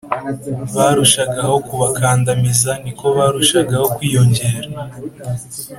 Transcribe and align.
barushagaho 0.75 1.53
kubakandamiza 1.67 2.71
ni 2.83 2.91
ko 2.99 3.05
barushagaho 3.17 3.85
kwiyongera 3.95 4.69